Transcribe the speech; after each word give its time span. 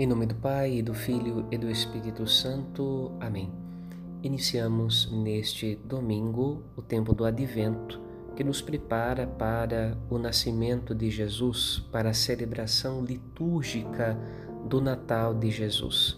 Em 0.00 0.06
nome 0.06 0.26
do 0.26 0.34
Pai, 0.36 0.74
e 0.74 0.82
do 0.82 0.94
Filho 0.94 1.44
e 1.50 1.58
do 1.58 1.68
Espírito 1.68 2.24
Santo. 2.24 3.10
Amém. 3.18 3.50
Iniciamos 4.22 5.10
neste 5.10 5.74
domingo 5.74 6.62
o 6.76 6.82
tempo 6.82 7.12
do 7.12 7.24
advento, 7.24 8.00
que 8.36 8.44
nos 8.44 8.62
prepara 8.62 9.26
para 9.26 9.98
o 10.08 10.16
nascimento 10.16 10.94
de 10.94 11.10
Jesus, 11.10 11.84
para 11.90 12.10
a 12.10 12.14
celebração 12.14 13.04
litúrgica 13.04 14.16
do 14.68 14.80
Natal 14.80 15.34
de 15.34 15.50
Jesus. 15.50 16.16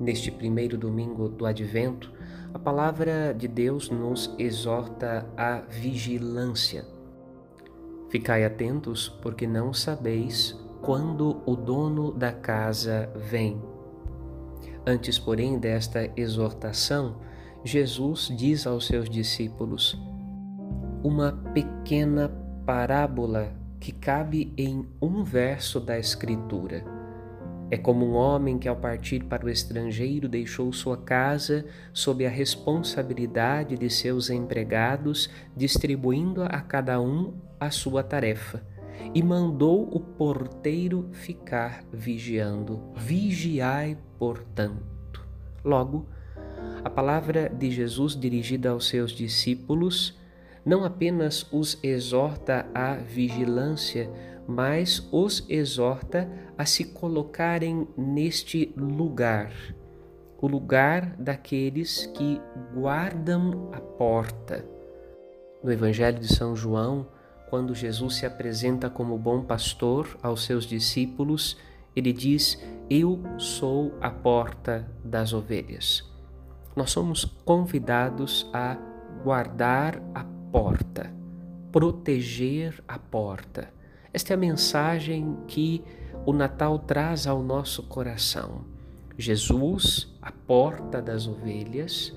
Neste 0.00 0.32
primeiro 0.32 0.76
domingo 0.76 1.28
do 1.28 1.46
advento, 1.46 2.12
a 2.52 2.58
palavra 2.58 3.32
de 3.32 3.46
Deus 3.46 3.90
nos 3.90 4.34
exorta 4.40 5.24
à 5.36 5.60
vigilância. 5.60 6.84
Ficai 8.08 8.44
atentos, 8.44 9.08
porque 9.08 9.46
não 9.46 9.72
sabeis 9.72 10.65
quando 10.82 11.42
o 11.46 11.56
dono 11.56 12.12
da 12.12 12.32
casa 12.32 13.10
vem. 13.14 13.60
Antes, 14.86 15.18
porém, 15.18 15.58
desta 15.58 16.10
exortação, 16.16 17.16
Jesus 17.64 18.32
diz 18.36 18.66
aos 18.66 18.86
seus 18.86 19.10
discípulos 19.10 20.00
uma 21.02 21.32
pequena 21.52 22.28
parábola 22.64 23.52
que 23.80 23.90
cabe 23.90 24.52
em 24.56 24.86
um 25.02 25.24
verso 25.24 25.80
da 25.80 25.98
Escritura. 25.98 26.84
É 27.68 27.76
como 27.76 28.06
um 28.06 28.14
homem 28.14 28.58
que, 28.58 28.68
ao 28.68 28.76
partir 28.76 29.24
para 29.24 29.44
o 29.44 29.50
estrangeiro, 29.50 30.28
deixou 30.28 30.72
sua 30.72 30.96
casa 30.96 31.66
sob 31.92 32.24
a 32.24 32.30
responsabilidade 32.30 33.76
de 33.76 33.90
seus 33.90 34.30
empregados, 34.30 35.28
distribuindo 35.56 36.44
a 36.44 36.60
cada 36.60 37.00
um 37.00 37.34
a 37.58 37.72
sua 37.72 38.04
tarefa 38.04 38.75
e 39.14 39.22
mandou 39.22 39.88
o 39.92 40.00
porteiro 40.00 41.08
ficar 41.12 41.84
vigiando. 41.92 42.82
Vigiai, 42.94 43.96
portanto. 44.18 45.26
Logo, 45.64 46.06
a 46.84 46.90
palavra 46.90 47.48
de 47.48 47.70
Jesus 47.70 48.18
dirigida 48.18 48.70
aos 48.70 48.88
seus 48.88 49.12
discípulos 49.12 50.18
não 50.64 50.84
apenas 50.84 51.46
os 51.52 51.78
exorta 51.82 52.66
à 52.74 52.94
vigilância, 52.94 54.10
mas 54.48 55.06
os 55.12 55.44
exorta 55.48 56.28
a 56.58 56.64
se 56.64 56.84
colocarem 56.84 57.86
neste 57.96 58.72
lugar, 58.76 59.52
o 60.40 60.46
lugar 60.46 61.16
daqueles 61.16 62.06
que 62.06 62.40
guardam 62.74 63.70
a 63.72 63.80
porta. 63.80 64.64
No 65.62 65.72
Evangelho 65.72 66.18
de 66.18 66.32
São 66.32 66.54
João, 66.54 67.06
quando 67.48 67.74
Jesus 67.74 68.16
se 68.16 68.26
apresenta 68.26 68.90
como 68.90 69.16
bom 69.16 69.42
pastor 69.42 70.18
aos 70.22 70.44
seus 70.44 70.64
discípulos, 70.64 71.56
ele 71.94 72.12
diz: 72.12 72.60
Eu 72.90 73.22
sou 73.38 73.94
a 74.00 74.10
porta 74.10 74.86
das 75.04 75.32
ovelhas. 75.32 76.04
Nós 76.74 76.90
somos 76.90 77.24
convidados 77.24 78.48
a 78.52 78.76
guardar 79.22 80.00
a 80.14 80.24
porta, 80.52 81.12
proteger 81.72 82.82
a 82.86 82.98
porta. 82.98 83.70
Esta 84.12 84.32
é 84.32 84.34
a 84.34 84.38
mensagem 84.38 85.36
que 85.46 85.82
o 86.24 86.32
Natal 86.32 86.78
traz 86.78 87.26
ao 87.26 87.42
nosso 87.42 87.82
coração. 87.84 88.64
Jesus, 89.16 90.14
a 90.20 90.30
porta 90.30 91.00
das 91.00 91.26
ovelhas, 91.26 92.14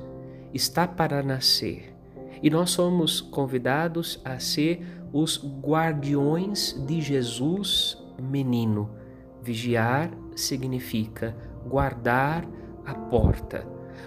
está 0.53 0.87
para 0.87 1.23
nascer 1.23 1.98
e 2.41 2.49
nós 2.49 2.71
somos 2.71 3.21
convidados 3.21 4.21
a 4.23 4.39
ser 4.39 4.85
os 5.11 5.43
guardiões 5.61 6.73
de 6.85 7.01
Jesus 7.01 7.97
menino. 8.21 8.89
Vigiar 9.41 10.11
significa 10.35 11.35
guardar 11.65 12.47
a 12.85 12.93
porta. 12.93 13.65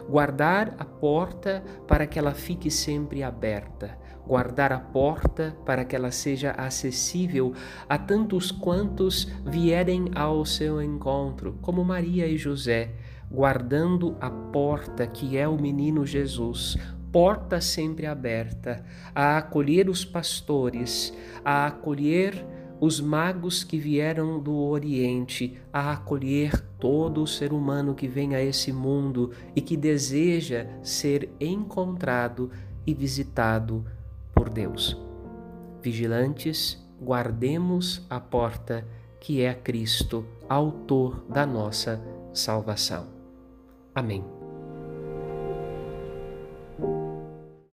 Guardar 0.08 0.74
a 0.78 0.84
porta 0.84 1.62
para 1.86 2.06
que 2.06 2.18
ela 2.18 2.32
fique 2.32 2.70
sempre 2.70 3.22
aberta. 3.22 3.98
Guardar 4.26 4.72
a 4.72 4.78
porta 4.78 5.56
para 5.66 5.84
que 5.84 5.96
ela 5.96 6.10
seja 6.10 6.52
acessível 6.52 7.52
a 7.88 7.98
tantos 7.98 8.50
quantos 8.50 9.24
vierem 9.44 10.10
ao 10.14 10.44
seu 10.44 10.80
encontro, 10.80 11.58
como 11.60 11.84
Maria 11.84 12.26
e 12.26 12.38
José, 12.38 12.94
guardando 13.30 14.16
a 14.20 14.30
porta 14.30 15.06
que 15.06 15.36
é 15.36 15.48
o 15.48 15.60
menino 15.60 16.06
Jesus, 16.06 16.78
porta 17.12 17.60
sempre 17.60 18.06
aberta 18.06 18.82
a 19.14 19.36
acolher 19.36 19.88
os 19.88 20.04
pastores, 20.04 21.12
a 21.44 21.66
acolher 21.66 22.44
os 22.80 23.00
magos 23.00 23.62
que 23.62 23.78
vieram 23.78 24.40
do 24.40 24.56
Oriente, 24.56 25.56
a 25.72 25.92
acolher 25.92 26.58
todo 26.80 27.22
o 27.22 27.26
ser 27.28 27.52
humano 27.52 27.94
que 27.94 28.08
vem 28.08 28.34
a 28.34 28.42
esse 28.42 28.72
mundo 28.72 29.30
e 29.54 29.60
que 29.60 29.76
deseja 29.76 30.66
ser 30.82 31.30
encontrado 31.38 32.50
e 32.84 32.92
visitado 32.92 33.84
por 34.34 34.48
Deus. 34.48 35.00
Vigilantes, 35.80 36.84
guardemos 37.00 38.04
a 38.10 38.18
porta 38.18 38.84
que 39.20 39.42
é 39.42 39.54
Cristo, 39.54 40.26
autor 40.48 41.24
da 41.28 41.46
nossa 41.46 42.02
salvação. 42.32 43.06
Amém. 43.94 44.41